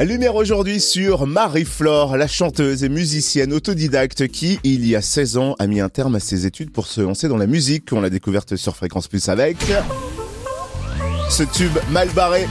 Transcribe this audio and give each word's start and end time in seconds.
Lumière 0.00 0.34
aujourd'hui 0.34 0.80
sur 0.80 1.24
Marie-Flore, 1.24 2.16
la 2.16 2.26
chanteuse 2.26 2.82
et 2.82 2.88
musicienne 2.88 3.52
autodidacte 3.52 4.26
qui, 4.26 4.58
il 4.64 4.84
y 4.84 4.96
a 4.96 5.00
16 5.00 5.36
ans, 5.36 5.54
a 5.60 5.68
mis 5.68 5.80
un 5.80 5.88
terme 5.88 6.16
à 6.16 6.20
ses 6.20 6.46
études 6.46 6.72
pour 6.72 6.88
se 6.88 7.00
lancer 7.00 7.28
dans 7.28 7.36
la 7.36 7.46
musique. 7.46 7.92
On 7.92 8.00
l'a 8.00 8.10
découverte 8.10 8.56
sur 8.56 8.74
Fréquence 8.74 9.06
Plus 9.06 9.28
avec 9.28 9.56
ce 11.30 11.44
tube 11.44 11.76
mal 11.90 12.08
barré. 12.10 12.46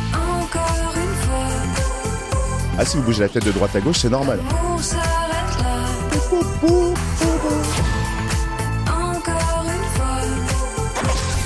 Ah, 2.78 2.86
si 2.86 2.96
vous 2.96 3.04
bougez 3.04 3.22
la 3.22 3.30
tête 3.30 3.46
de 3.46 3.52
droite 3.52 3.76
à 3.76 3.82
gauche, 3.82 4.00
c'est 4.00 4.10
normal. 4.10 4.40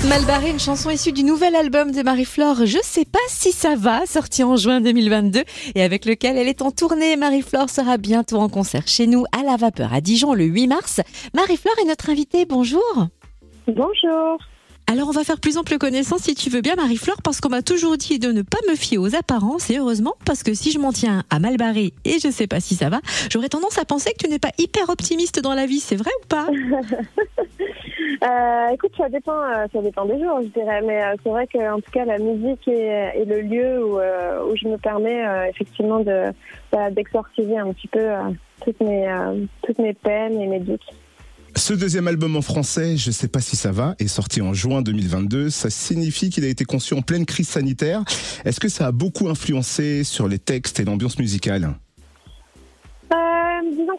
Malbarré, 0.08 0.48
une 0.48 0.58
chanson 0.58 0.88
issue 0.88 1.12
du 1.12 1.22
nouvel 1.22 1.54
album 1.54 1.90
de 1.90 2.02
Marie-Flore, 2.02 2.64
Je 2.64 2.78
sais 2.82 3.04
pas 3.04 3.18
si 3.28 3.52
ça 3.52 3.74
va, 3.76 4.06
sorti 4.06 4.42
en 4.42 4.56
juin 4.56 4.80
2022 4.80 5.42
et 5.74 5.82
avec 5.82 6.06
lequel 6.06 6.38
elle 6.38 6.48
est 6.48 6.62
en 6.62 6.70
tournée. 6.70 7.16
Marie-Flore 7.16 7.68
sera 7.68 7.98
bientôt 7.98 8.38
en 8.38 8.48
concert 8.48 8.88
chez 8.88 9.06
nous 9.06 9.24
à 9.38 9.42
la 9.42 9.56
Vapeur 9.56 9.92
à 9.92 10.00
Dijon 10.00 10.32
le 10.32 10.44
8 10.44 10.66
mars. 10.66 11.02
Marie-Flore 11.34 11.74
est 11.82 11.88
notre 11.88 12.08
invitée, 12.08 12.46
bonjour. 12.46 13.08
Bonjour. 13.66 14.38
Alors 14.90 15.08
on 15.08 15.12
va 15.12 15.24
faire 15.24 15.40
plus 15.40 15.58
ample 15.58 15.76
connaissance 15.76 16.22
si 16.22 16.34
tu 16.34 16.48
veux 16.48 16.62
bien 16.62 16.76
Marie-Flore 16.76 17.20
parce 17.22 17.42
qu'on 17.42 17.50
m'a 17.50 17.60
toujours 17.60 17.98
dit 17.98 18.18
de 18.18 18.32
ne 18.32 18.40
pas 18.40 18.60
me 18.70 18.76
fier 18.76 18.96
aux 18.96 19.14
apparences 19.14 19.68
et 19.68 19.76
heureusement 19.76 20.14
parce 20.24 20.42
que 20.42 20.54
si 20.54 20.72
je 20.72 20.78
m'en 20.78 20.92
tiens 20.92 21.24
à 21.28 21.38
mal 21.38 21.58
barré 21.58 21.92
et 22.06 22.18
je 22.18 22.30
sais 22.30 22.46
pas 22.46 22.60
si 22.60 22.76
ça 22.76 22.88
va, 22.88 23.02
j'aurais 23.30 23.50
tendance 23.50 23.76
à 23.76 23.84
penser 23.84 24.14
que 24.14 24.24
tu 24.24 24.30
n'es 24.30 24.38
pas 24.38 24.52
hyper 24.56 24.88
optimiste 24.88 25.40
dans 25.40 25.52
la 25.52 25.66
vie, 25.66 25.80
c'est 25.80 25.96
vrai 25.96 26.10
ou 26.22 26.26
pas? 26.28 26.46
euh, 28.22 28.68
Écoute, 28.72 28.92
ça 28.96 29.08
dépend, 29.08 29.40
euh, 29.42 29.66
ça 29.72 29.82
dépend 29.82 30.04
des 30.04 30.18
jours, 30.18 30.40
je 30.42 30.48
dirais, 30.48 30.80
mais 30.82 31.02
euh, 31.02 31.14
c'est 31.22 31.30
vrai 31.30 31.46
qu'en 31.46 31.76
tout 31.76 31.90
cas 31.90 32.04
la 32.04 32.18
musique 32.18 32.66
est, 32.68 33.20
est 33.20 33.24
le 33.24 33.40
lieu 33.40 33.84
où, 33.84 33.96
où, 33.96 34.56
je 34.56 34.68
me 34.68 34.76
permets 34.76 35.24
effectivement 35.50 36.00
de 36.00 36.32
d'exorciser 36.92 37.56
un 37.58 37.72
petit 37.72 37.88
peu 37.88 38.06
toutes 38.64 38.80
mes 38.80 39.08
toutes 39.62 39.78
mes 39.78 39.94
peines 39.94 40.40
et 40.40 40.46
mes 40.46 40.60
doutes. 40.60 40.84
Ce 41.56 41.72
deuxième 41.72 42.06
album 42.06 42.36
en 42.36 42.42
français, 42.42 42.96
je 42.96 43.10
sais 43.10 43.26
pas 43.26 43.40
si 43.40 43.56
ça 43.56 43.72
va, 43.72 43.94
est 43.98 44.06
sorti 44.06 44.42
en 44.42 44.52
juin 44.52 44.82
2022. 44.82 45.50
Ça 45.50 45.70
signifie 45.70 46.30
qu'il 46.30 46.44
a 46.44 46.48
été 46.48 46.64
conçu 46.64 46.94
en 46.94 47.02
pleine 47.02 47.26
crise 47.26 47.48
sanitaire. 47.48 48.04
Est-ce 48.44 48.60
que 48.60 48.68
ça 48.68 48.86
a 48.86 48.92
beaucoup 48.92 49.28
influencé 49.28 50.04
sur 50.04 50.28
les 50.28 50.38
textes 50.38 50.78
et 50.78 50.84
l'ambiance 50.84 51.18
musicale? 51.18 51.64
euh, 51.64 51.87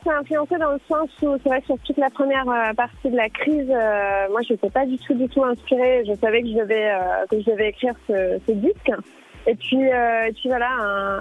ça 0.09 0.19
influencé 0.19 0.57
dans 0.57 0.71
le 0.71 0.79
sens 0.88 1.09
où 1.21 1.38
c'est 1.43 1.49
vrai 1.49 1.61
sur 1.65 1.77
toute 1.79 1.97
la 1.97 2.09
première 2.09 2.49
euh, 2.49 2.73
partie 2.73 3.09
de 3.09 3.15
la 3.15 3.29
crise, 3.29 3.69
euh, 3.69 4.29
moi 4.29 4.41
je 4.47 4.53
n'étais 4.53 4.69
pas 4.69 4.85
du 4.85 4.97
tout 4.97 5.13
du 5.13 5.27
tout 5.27 5.43
inspirée. 5.43 6.03
Je 6.07 6.13
savais 6.16 6.41
que 6.41 6.47
je 6.49 6.57
devais 6.57 6.91
que 7.29 7.39
je 7.39 7.51
devais 7.51 7.69
écrire 7.69 7.93
ce, 8.07 8.51
disque. 8.51 8.91
Et 9.47 9.55
puis, 9.55 9.77
puis 10.35 10.49
voilà, 10.49 10.69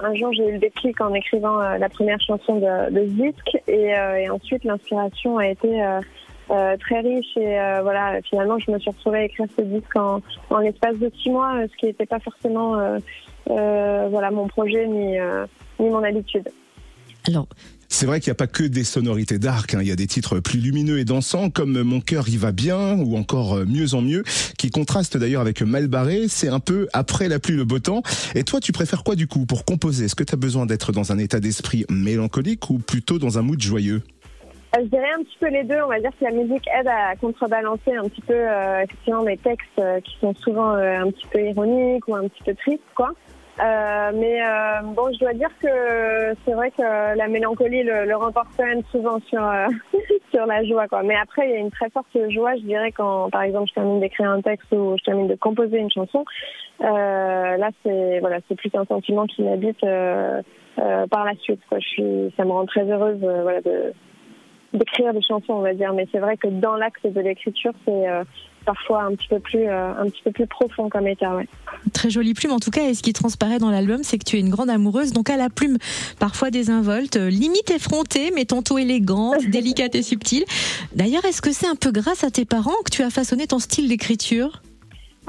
un, 0.03 0.15
jour 0.15 0.33
j'ai 0.33 0.49
eu 0.49 0.53
le 0.53 0.59
déclic 0.59 1.01
en 1.01 1.15
écrivant 1.15 1.59
la 1.59 1.89
première 1.89 2.21
chanson 2.21 2.57
de, 2.57 3.01
ce 3.01 3.11
disque, 3.11 3.59
et, 3.69 3.91
et 3.91 4.31
ensuite 4.31 4.65
l'inspiration 4.65 5.39
a 5.39 5.47
été 5.47 5.81
euh, 6.51 6.79
très 6.79 7.01
riche 7.01 7.37
et 7.37 7.61
euh, 7.61 7.83
voilà 7.83 8.23
finalement 8.23 8.59
je 8.59 8.71
me 8.71 8.79
suis 8.79 8.89
retrouvée 8.89 9.19
à 9.19 9.25
écrire 9.25 9.45
ce 9.55 9.63
disque 9.63 9.95
en, 9.97 10.23
en 10.49 10.59
l'espace 10.61 10.97
de 10.97 11.13
six 11.23 11.29
mois 11.29 11.53
ce 11.71 11.77
qui 11.77 11.85
n'était 11.85 12.07
pas 12.07 12.21
forcément 12.21 12.79
euh, 12.79 14.09
voilà 14.09 14.31
mon 14.31 14.49
projet 14.49 14.87
ni 14.87 15.19
ni 15.79 15.91
mon 15.91 16.03
habitude 16.03 16.49
alors 17.27 17.47
c'est 17.89 18.07
vrai 18.07 18.21
qu'il 18.21 18.31
n'y 18.31 18.33
a 18.33 18.37
pas 18.37 18.47
que 18.47 18.65
des 18.65 18.85
sonorités 18.85 19.39
dark, 19.39 19.75
hein. 19.75 19.79
il 19.81 19.89
y 19.89 19.93
a 19.93 19.97
des 19.97 20.07
titres 20.07 20.41
plus 20.41 20.61
lumineux 20.61 20.99
et 20.99 21.05
dansants 21.05 21.51
comme 21.51 21.83
Mon 21.83 22.01
cœur 22.01 22.29
y 22.29 22.37
va 22.37 22.53
bien 22.53 22.95
ou 22.99 23.17
encore 23.17 23.57
Mieux 23.67 23.95
en 23.95 24.03
mieux 24.03 24.25
qui 24.57 24.71
contrastent 24.71 25.17
d'ailleurs 25.17 25.43
avec 25.43 25.63
Mal 25.63 25.89
barré, 25.89 26.27
c'est 26.29 26.49
un 26.49 26.61
peu 26.61 26.89
après 26.93 27.29
la 27.29 27.39
pluie 27.39 27.57
le 27.57 27.65
beau 27.65 27.79
temps. 27.79 28.03
Et 28.35 28.45
toi 28.45 28.61
tu 28.61 28.73
préfères 28.73 29.05
quoi 29.05 29.15
du 29.15 29.27
coup 29.27 29.47
pour 29.47 29.65
composer? 29.65 30.07
Est-ce 30.07 30.15
que 30.15 30.25
tu 30.25 30.35
as 30.35 30.39
besoin 30.39 30.67
d'être 30.67 30.93
dans 30.93 31.13
un 31.13 31.19
état 31.19 31.41
d'esprit 31.41 31.85
mélancolique 31.91 32.71
ou 32.71 32.79
plutôt 32.79 33.19
dans 33.19 33.39
un 33.39 33.43
mood 33.43 33.61
joyeux? 33.61 34.03
Euh, 34.77 34.81
je 34.83 34.89
dirais 34.89 35.11
un 35.19 35.23
petit 35.23 35.37
peu 35.41 35.49
les 35.49 35.65
deux. 35.65 35.81
On 35.83 35.89
va 35.89 36.01
dire 36.01 36.11
que 36.19 36.25
la 36.25 36.31
musique 36.31 36.69
aide 36.79 36.89
à 36.89 37.17
contrebalancer 37.17 37.95
un 37.95 38.09
petit 38.09 38.21
peu 38.21 38.35
euh, 38.35 38.83
effectivement 38.83 39.23
mes 39.23 39.39
textes 39.39 39.67
euh, 39.79 40.01
qui 40.01 40.17
sont 40.21 40.35
souvent 40.35 40.71
un 40.71 41.11
petit 41.11 41.27
peu 41.31 41.41
ironiques 41.41 42.07
ou 42.09 42.15
un 42.15 42.29
petit 42.29 42.43
peu 42.45 42.55
tristes, 42.55 42.83
quoi. 42.95 43.13
Mais 43.59 44.41
bon, 44.95 45.13
je 45.13 45.19
dois 45.19 45.35
dire 45.35 45.51
que 45.61 46.35
c'est 46.45 46.53
vrai 46.53 46.71
que 46.71 47.17
la 47.17 47.29
mélancolie 47.29 47.83
le, 47.83 48.05
le 48.05 48.17
remporte 48.17 48.49
quand 48.57 48.67
même 48.67 48.83
souvent 48.91 49.19
sur 49.29 49.41
sur 50.33 50.47
la 50.47 50.65
joie, 50.65 50.89
quoi. 50.89 51.03
Mais 51.03 51.17
après, 51.17 51.49
il 51.49 51.51
y 51.51 51.55
a 51.55 51.59
une 51.59 51.71
très 51.71 51.91
forte 51.91 52.17
joie, 52.31 52.55
je 52.57 52.63
dirais, 52.63 52.93
quand 52.93 53.31
par 53.31 53.43
exemple 53.43 53.69
je 53.69 53.75
termine 53.75 54.01
d'écrire 54.01 54.31
un 54.31 54.41
texte 54.41 54.71
ou 54.73 54.97
je 54.99 55.05
termine 55.05 55.29
de 55.29 55.35
composer 55.35 55.79
une 55.79 55.91
chanson. 55.91 56.25
là, 56.81 57.71
c'est 57.85 58.21
voilà, 58.21 58.39
c'est 58.49 58.57
plus 58.57 58.71
un 58.75 58.85
sentiment 58.85 59.27
qui 59.27 59.43
m'habite 59.43 59.81
par 59.81 61.25
la 61.25 61.35
suite. 61.41 61.61
Quoi. 61.69 61.79
Je 61.81 61.89
suis, 61.89 62.35
ça 62.37 62.45
me 62.45 62.53
rend 62.53 62.67
très 62.67 62.85
heureuse, 62.85 63.19
voilà, 63.21 63.61
de 63.61 63.93
d'écrire 64.73 65.13
des 65.13 65.23
chansons, 65.23 65.55
on 65.55 65.61
va 65.61 65.75
dire. 65.75 65.93
Mais 65.93 66.07
c'est 66.13 66.19
vrai 66.19 66.37
que 66.37 66.49
dans 66.49 66.77
l'axe 66.77 67.03
de 67.03 67.21
l'écriture, 67.21 67.73
c'est 67.85 68.09
euh, 68.09 68.25
parfois 68.69 69.05
un 69.05 69.15
petit 69.15 69.29
peu 69.29 69.41
plus 69.41 69.67
euh, 69.67 69.95
un 69.99 70.11
petit 70.11 70.21
peu 70.23 70.31
plus 70.31 70.47
profond 70.47 70.91
comme 70.91 71.07
état. 71.07 71.35
Ouais. 71.35 71.49
Très 71.95 72.11
jolie 72.11 72.35
plume 72.35 72.53
en 72.53 72.59
tout 72.59 72.71
cas. 72.71 72.87
Et 72.87 72.93
ce 72.93 73.03
qui 73.03 73.15
transparaît 73.15 73.59
dans 73.59 73.71
l'album, 73.71 74.03
c'est 74.03 74.19
que 74.19 74.25
tu 74.25 74.37
es 74.37 74.41
une 74.41 74.51
grande 74.51 74.69
amoureuse. 74.69 75.15
Donc 75.15 75.31
à 75.31 75.39
la 75.39 75.49
plume, 75.49 75.79
parfois 76.19 76.51
désinvolte, 76.51 77.17
limite 77.17 77.71
effrontée, 77.71 78.31
mais 78.35 78.45
tantôt 78.45 78.77
élégante, 78.77 79.43
délicate 79.49 79.95
et 79.95 80.03
subtile. 80.03 80.45
D'ailleurs, 80.95 81.25
est-ce 81.25 81.41
que 81.41 81.51
c'est 81.51 81.67
un 81.67 81.77
peu 81.77 81.91
grâce 81.93 82.25
à 82.25 82.31
tes 82.31 82.45
parents 82.45 82.77
que 82.85 82.91
tu 82.91 83.03
as 83.03 83.09
façonné 83.09 83.47
ton 83.47 83.59
style 83.59 83.89
d'écriture? 83.89 84.61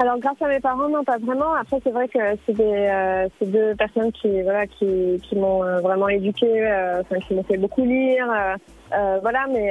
Alors 0.00 0.18
grâce 0.18 0.40
à 0.40 0.48
mes 0.48 0.60
parents, 0.60 0.88
non 0.88 1.04
pas 1.04 1.18
vraiment. 1.18 1.52
Après 1.52 1.78
c'est 1.84 1.90
vrai 1.90 2.08
que 2.08 2.18
c'est 2.46 2.54
des 2.54 2.88
euh, 2.88 3.28
deux 3.42 3.74
personnes 3.74 4.10
qui 4.12 4.40
voilà 4.40 4.66
qui, 4.66 5.20
qui 5.22 5.36
m'ont 5.36 5.62
euh, 5.62 5.80
vraiment 5.80 6.08
éduquée, 6.08 6.66
euh, 6.66 7.02
enfin 7.02 7.18
qui 7.18 7.34
m'ont 7.34 7.42
fait 7.42 7.58
beaucoup 7.58 7.84
lire, 7.84 8.26
euh, 8.94 9.18
voilà. 9.20 9.46
Mais 9.52 9.68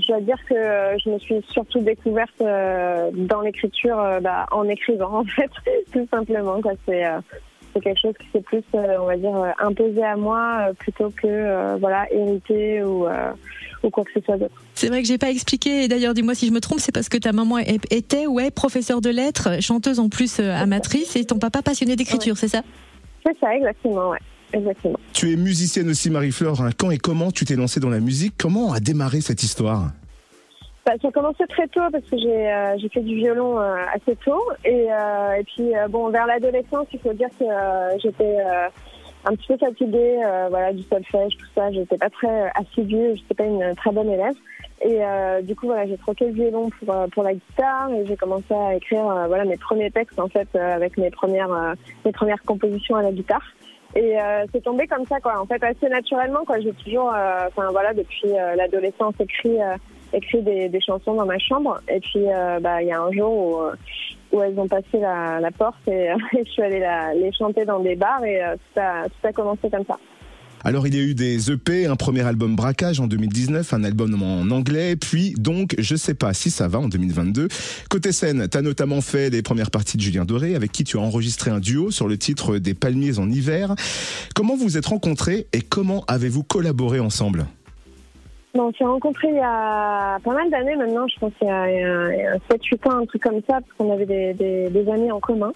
je 0.00 0.06
dois 0.08 0.20
dire 0.20 0.38
que 0.48 0.54
je 0.98 1.10
me 1.10 1.18
suis 1.20 1.40
surtout 1.48 1.78
découverte 1.78 2.40
dans 2.40 3.40
l'écriture, 3.40 4.18
bah, 4.20 4.46
en 4.50 4.68
écrivant 4.68 5.18
en 5.20 5.24
fait, 5.24 5.50
tout 5.92 6.08
simplement. 6.10 6.60
C'est 6.84 7.04
c'est 7.72 7.80
quelque 7.80 8.00
chose 8.00 8.14
qui 8.20 8.26
s'est 8.32 8.42
plus, 8.42 8.62
on 8.74 9.06
va 9.06 9.16
dire, 9.16 9.54
imposé 9.58 10.02
à 10.02 10.16
moi 10.16 10.68
plutôt 10.78 11.10
que 11.10 11.78
voilà 11.78 12.06
hérité 12.12 12.82
ou 12.82 13.06
ou 13.82 13.90
quoi 13.90 14.04
que 14.04 14.10
ce 14.14 14.20
soit 14.20 14.36
d'autre. 14.36 14.54
C'est 14.74 14.88
vrai 14.88 15.02
que 15.02 15.08
j'ai 15.08 15.18
pas 15.18 15.30
expliqué, 15.30 15.84
et 15.84 15.88
d'ailleurs 15.88 16.14
dis-moi 16.14 16.34
si 16.34 16.46
je 16.46 16.52
me 16.52 16.60
trompe, 16.60 16.78
c'est 16.78 16.92
parce 16.92 17.08
que 17.08 17.18
ta 17.18 17.32
maman 17.32 17.58
était 17.58 18.26
ou 18.26 18.38
est 18.38 18.50
professeure 18.50 19.00
de 19.00 19.10
lettres, 19.10 19.60
chanteuse 19.60 19.98
en 19.98 20.08
plus 20.08 20.38
euh, 20.38 20.54
amatrice, 20.54 21.16
et 21.16 21.24
ton 21.24 21.38
papa 21.38 21.62
passionné 21.62 21.96
d'écriture, 21.96 22.36
c'est 22.36 22.48
ça? 22.48 22.62
C'est 23.26 23.36
ça, 23.40 23.54
exactement, 23.54 24.10
ouais. 24.10 24.18
Exactement. 24.52 24.98
Tu 25.14 25.32
es 25.32 25.36
musicienne 25.36 25.88
aussi, 25.88 26.10
Marie-Fleur. 26.10 26.60
Hein. 26.60 26.70
Quand 26.76 26.90
et 26.90 26.98
comment 26.98 27.30
tu 27.30 27.46
t'es 27.46 27.56
lancée 27.56 27.80
dans 27.80 27.88
la 27.88 28.00
musique? 28.00 28.34
Comment 28.36 28.72
a 28.72 28.80
démarré 28.80 29.22
cette 29.22 29.42
histoire? 29.42 29.92
Bah, 30.84 30.92
ça 31.00 31.10
commencé 31.12 31.46
très 31.48 31.68
tôt 31.68 31.80
parce 31.92 32.04
que 32.04 32.18
j'ai 32.18 32.52
euh, 32.52 32.76
j'ai 32.78 32.88
fait 32.88 33.02
du 33.02 33.14
violon 33.14 33.58
euh, 33.60 33.76
assez 33.94 34.16
tôt 34.16 34.42
et, 34.64 34.86
et 34.86 35.44
puis 35.44 35.72
bon 35.90 36.08
vers 36.08 36.26
l'adolescence 36.26 36.86
il 36.92 36.98
faut 36.98 37.12
dire 37.12 37.28
que 37.38 37.44
j'étais 38.02 38.38
un 39.24 39.34
petit 39.34 39.48
peu 39.48 39.56
fatiguée, 39.56 40.20
euh, 40.24 40.48
voilà, 40.50 40.72
du 40.72 40.82
solfège, 40.82 41.36
tout 41.36 41.46
ça. 41.54 41.70
J'étais 41.70 41.98
pas 41.98 42.10
très 42.10 42.50
assidue, 42.54 43.16
j'étais 43.16 43.34
pas 43.34 43.44
une 43.44 43.74
très 43.76 43.92
bonne 43.92 44.10
élève. 44.10 44.34
Et 44.84 44.98
euh, 45.00 45.42
du 45.42 45.54
coup, 45.54 45.66
voilà, 45.66 45.86
j'ai 45.86 45.96
troqué 45.96 46.26
le 46.26 46.32
violon 46.32 46.70
pour 46.70 46.94
euh, 46.94 47.06
pour 47.08 47.22
la 47.22 47.34
guitare 47.34 47.90
et 47.90 48.04
j'ai 48.04 48.16
commencé 48.16 48.52
à 48.52 48.74
écrire, 48.74 49.06
euh, 49.06 49.26
voilà, 49.28 49.44
mes 49.44 49.56
premiers 49.56 49.92
textes 49.92 50.18
en 50.18 50.28
fait 50.28 50.48
avec 50.56 50.98
mes 50.98 51.10
premières 51.10 51.76
mes 52.04 52.12
premières 52.12 52.42
compositions 52.42 52.96
à 52.96 53.02
la 53.02 53.12
guitare. 53.12 53.44
Et 53.94 54.16
c'est 54.52 54.62
tombé 54.62 54.86
comme 54.86 55.04
ça, 55.06 55.20
quoi. 55.20 55.38
En 55.38 55.44
fait, 55.44 55.62
assez 55.62 55.86
naturellement, 55.86 56.46
quoi. 56.46 56.58
J'ai 56.60 56.72
toujours, 56.72 57.08
enfin 57.08 57.68
voilà, 57.72 57.92
depuis 57.92 58.30
l'adolescence 58.56 59.12
écrit 59.20 59.58
écrit 60.12 60.42
des, 60.42 60.80
chansons 60.80 61.14
dans 61.14 61.26
ma 61.26 61.38
chambre. 61.38 61.80
Et 61.88 62.00
puis, 62.00 62.24
bah, 62.60 62.82
il 62.82 62.88
y 62.88 62.92
a 62.92 63.00
un 63.00 63.12
jour 63.12 63.32
où 63.32 63.76
où 64.32 64.42
elles 64.42 64.58
ont 64.58 64.68
passé 64.68 64.98
la, 64.98 65.40
la 65.40 65.50
porte 65.50 65.76
et, 65.86 66.08
je 66.32 66.50
suis 66.50 66.62
allée 66.62 66.80
la, 66.80 67.14
les 67.14 67.32
chanter 67.32 67.64
dans 67.64 67.80
des 67.80 67.94
bars 67.94 68.24
et 68.24 68.42
euh, 68.42 68.56
tout, 68.56 68.80
a, 68.80 69.06
a 69.22 69.32
commencé 69.32 69.70
comme 69.70 69.84
ça. 69.86 69.98
Alors 70.64 70.86
il 70.86 70.94
y 70.94 70.98
a 70.98 71.02
eu 71.02 71.14
des 71.14 71.50
EP, 71.50 71.86
un 71.86 71.96
premier 71.96 72.20
album 72.20 72.54
Braquage 72.54 73.00
en 73.00 73.08
2019, 73.08 73.74
un 73.74 73.82
album 73.82 74.22
en 74.22 74.48
anglais, 74.52 74.94
puis 74.94 75.34
donc 75.36 75.74
Je 75.78 75.96
sais 75.96 76.14
pas 76.14 76.34
si 76.34 76.52
ça 76.52 76.68
va 76.68 76.78
en 76.78 76.86
2022. 76.86 77.48
Côté 77.90 78.12
scène, 78.12 78.46
tu 78.48 78.56
as 78.56 78.62
notamment 78.62 79.00
fait 79.00 79.28
les 79.28 79.42
premières 79.42 79.72
parties 79.72 79.96
de 79.96 80.02
Julien 80.02 80.24
Doré 80.24 80.54
avec 80.54 80.70
qui 80.70 80.84
tu 80.84 80.98
as 80.98 81.00
enregistré 81.00 81.50
un 81.50 81.58
duo 81.58 81.90
sur 81.90 82.06
le 82.06 82.16
titre 82.16 82.58
des 82.58 82.74
Palmiers 82.74 83.18
en 83.18 83.28
hiver. 83.28 83.74
Comment 84.36 84.54
vous 84.54 84.62
vous 84.62 84.78
êtes 84.78 84.86
rencontrés 84.86 85.48
et 85.52 85.62
comment 85.62 86.04
avez-vous 86.06 86.44
collaboré 86.44 87.00
ensemble? 87.00 87.46
Bon, 88.54 88.64
on 88.64 88.72
s'est 88.74 88.84
rencontrés 88.84 89.28
il 89.28 89.36
y 89.36 89.40
a 89.40 90.18
pas 90.22 90.34
mal 90.34 90.50
d'années 90.50 90.76
maintenant, 90.76 91.06
je 91.08 91.18
pense 91.18 91.32
qu'il 91.38 91.48
y 91.48 91.50
a, 91.50 91.62
a 91.62 92.36
7-8 92.50 92.88
ans, 92.88 92.98
un 92.98 93.06
truc 93.06 93.22
comme 93.22 93.40
ça, 93.48 93.60
parce 93.60 93.72
qu'on 93.78 93.90
avait 93.90 94.04
des, 94.04 94.34
des, 94.34 94.68
des, 94.68 94.90
amis 94.90 95.10
en 95.10 95.20
commun. 95.20 95.52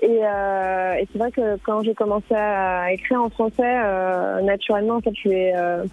Et, 0.00 0.20
euh, 0.22 0.92
et 0.92 1.08
c'est 1.10 1.18
vrai 1.18 1.32
que 1.32 1.56
quand 1.64 1.82
j'ai 1.82 1.94
commencé 1.94 2.34
à 2.34 2.92
écrire 2.92 3.22
en 3.22 3.30
français, 3.30 3.62
euh, 3.62 4.42
naturellement, 4.42 4.96
en 4.96 5.00
fait, 5.00 5.14
je 5.22 5.28
vais 5.30 5.52
euh, 5.56 5.84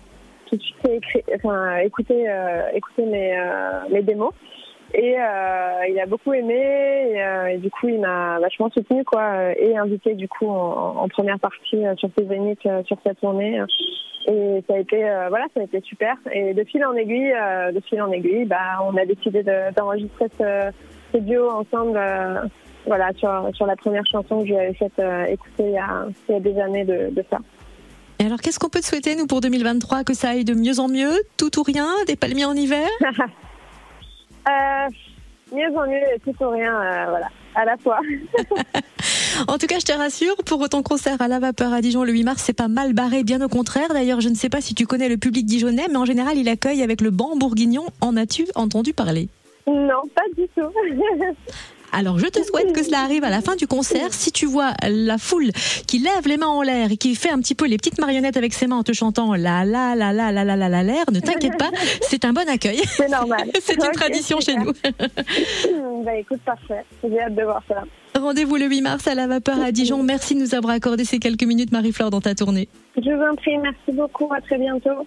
tout 0.47 0.57
de 0.57 0.61
suite 0.61 0.89
écrit, 0.89 1.23
enfin, 1.35 1.77
écouter, 1.77 2.29
euh, 2.29 2.63
écouter 2.73 3.05
mes, 3.05 3.33
euh, 3.39 3.87
mes 3.89 4.01
démos. 4.01 4.33
Et 4.93 5.15
euh, 5.17 5.87
il 5.89 5.97
a 5.99 6.05
beaucoup 6.05 6.33
aimé 6.33 6.53
et, 6.55 7.23
euh, 7.23 7.45
et 7.47 7.57
du 7.57 7.69
coup 7.71 7.87
il 7.87 7.99
m'a 8.01 8.39
vachement 8.39 8.69
soutenu 8.71 9.05
quoi 9.05 9.53
et 9.57 9.77
invité 9.77 10.15
du 10.15 10.27
coup 10.27 10.47
en, 10.49 10.97
en 10.97 11.07
première 11.07 11.39
partie 11.39 11.85
euh, 11.85 11.95
sur 11.95 12.09
ses 12.17 12.25
zéniths 12.25 12.65
euh, 12.65 12.83
sur 12.83 12.97
cette 13.05 13.19
tournée. 13.21 13.61
Et 14.27 14.63
ça 14.67 14.73
a 14.75 14.77
été 14.79 15.09
euh, 15.09 15.29
voilà 15.29 15.45
ça 15.55 15.61
a 15.61 15.63
été 15.63 15.79
super. 15.81 16.15
Et 16.33 16.53
de 16.53 16.63
fil 16.65 16.83
en 16.85 16.93
aiguille 16.95 17.31
euh, 17.33 17.71
de 17.71 17.79
fil 17.79 18.01
en 18.01 18.11
aiguille 18.11 18.45
bah 18.45 18.79
on 18.83 18.97
a 18.97 19.05
décidé 19.05 19.43
de- 19.43 19.73
d'enregistrer 19.75 20.27
ce, 20.37 20.71
ce 21.13 21.17
duo 21.19 21.49
ensemble 21.49 21.97
euh, 21.97 22.41
voilà 22.85 23.11
sur 23.17 23.49
sur 23.53 23.65
la 23.67 23.75
première 23.77 24.03
chanson 24.11 24.41
que 24.41 24.47
je 24.47 24.51
lui 24.53 24.59
avais 24.59 24.73
faite 24.73 24.99
euh, 24.99 25.23
écouter 25.25 25.63
il 25.63 25.71
y 25.71 25.77
a 25.77 26.05
il 26.27 26.33
y 26.33 26.37
a 26.37 26.39
des 26.41 26.59
années 26.59 26.83
de, 26.85 27.09
de 27.15 27.23
ça. 27.29 27.37
Et 28.19 28.25
alors, 28.25 28.39
qu'est-ce 28.39 28.59
qu'on 28.59 28.69
peut 28.69 28.81
te 28.81 28.85
souhaiter, 28.85 29.15
nous, 29.15 29.25
pour 29.25 29.41
2023 29.41 30.03
Que 30.03 30.13
ça 30.13 30.29
aille 30.29 30.43
de 30.45 30.53
mieux 30.53 30.79
en 30.79 30.87
mieux 30.87 31.09
Tout 31.37 31.57
ou 31.59 31.63
rien 31.63 31.87
Des 32.05 32.15
palmiers 32.15 32.45
en 32.45 32.53
hiver? 32.53 32.87
Euh, 33.01 33.07
mieux 35.51 35.77
en 35.77 35.87
mieux 35.87 36.01
tout 36.23 36.43
ou 36.43 36.49
rien 36.49 36.75
euh, 36.81 37.05
voilà 37.09 37.27
à 37.55 37.65
la 37.65 37.77
fois. 37.77 37.99
En 39.47 39.57
tout 39.57 39.65
cas, 39.65 39.79
je 39.79 39.85
te 39.85 39.91
rassure, 39.91 40.35
pour 40.45 40.67
ton 40.69 40.83
concert 40.83 41.21
à 41.21 41.27
la 41.27 41.39
vapeur 41.39 41.73
à 41.73 41.81
Dijon 41.81 42.03
le 42.03 42.11
8 42.11 42.23
mars, 42.23 42.43
c'est 42.45 42.53
pas 42.53 42.67
mal 42.67 42.93
barré, 42.93 43.23
bien 43.23 43.41
au 43.41 43.47
contraire. 43.47 43.89
D'ailleurs, 43.89 44.21
je 44.21 44.29
ne 44.29 44.35
sais 44.35 44.49
pas 44.49 44.61
si 44.61 44.75
tu 44.75 44.85
connais 44.85 45.09
le 45.09 45.17
public 45.17 45.45
dijonnais, 45.45 45.87
mais 45.89 45.97
en 45.97 46.05
général, 46.05 46.37
il 46.37 46.47
accueille 46.47 46.83
avec 46.83 47.01
le 47.01 47.09
banc 47.09 47.35
bourguignon. 47.35 47.85
En 48.01 48.15
as-tu 48.17 48.45
entendu 48.55 48.93
parler? 48.93 49.29
Non 49.67 50.03
pas 50.13 50.23
du 50.37 50.47
tout. 50.55 50.67
Alors, 51.93 52.17
je 52.19 52.27
te 52.27 52.41
souhaite 52.43 52.73
que 52.73 52.83
cela 52.83 53.01
arrive 53.01 53.23
à 53.23 53.29
la 53.29 53.41
fin 53.41 53.55
du 53.55 53.67
concert. 53.67 54.13
Si 54.13 54.31
tu 54.31 54.45
vois 54.45 54.71
la 54.87 55.17
foule 55.17 55.51
qui 55.87 55.99
lève 55.99 56.25
les 56.25 56.37
mains 56.37 56.47
en 56.47 56.61
l'air 56.61 56.91
et 56.91 56.97
qui 56.97 57.15
fait 57.15 57.29
un 57.31 57.39
petit 57.39 57.55
peu 57.55 57.67
les 57.67 57.77
petites 57.77 57.99
marionnettes 57.99 58.37
avec 58.37 58.53
ses 58.53 58.67
mains 58.67 58.77
en 58.77 58.83
te 58.83 58.93
chantant 58.93 59.33
la 59.35 59.65
la 59.65 59.95
la 59.95 60.13
la 60.13 60.31
la 60.31 60.43
la 60.45 60.55
la 60.55 60.69
la 60.69 60.83
l'air, 60.83 61.05
ne 61.11 61.19
t'inquiète 61.19 61.57
pas, 61.57 61.69
c'est 62.01 62.23
un 62.25 62.33
bon 62.33 62.47
accueil. 62.49 62.81
C'est 62.85 63.09
normal. 63.09 63.49
C'est 63.61 63.75
une 63.75 63.83
Ok, 63.83 63.91
tradition 63.93 64.39
chez 64.39 64.53
super. 64.53 64.65
nous. 64.65 66.03
bah 66.03 66.15
écoute 66.15 66.41
parfait. 66.45 66.85
J'ai 67.03 67.19
hâte 67.19 67.35
de 67.35 67.43
voir 67.43 67.61
ça. 67.67 67.83
Rendez-vous 68.19 68.55
le 68.57 68.65
8 68.67 68.81
mars 68.81 69.07
à 69.07 69.15
la 69.15 69.27
vapeur 69.27 69.59
à 69.61 69.71
Dijon. 69.71 70.03
Merci 70.03 70.35
de 70.35 70.39
nous 70.41 70.55
avoir 70.55 70.73
accordé 70.73 71.05
ces 71.05 71.19
quelques 71.19 71.43
minutes, 71.43 71.71
Marie-Flore, 71.71 72.09
dans 72.09 72.21
ta 72.21 72.35
tournée. 72.35 72.67
Je 72.97 73.09
vous 73.09 73.23
en 73.23 73.35
prie, 73.35 73.57
merci 73.57 73.91
beaucoup, 73.93 74.31
à 74.33 74.41
très 74.41 74.57
bientôt. 74.57 75.05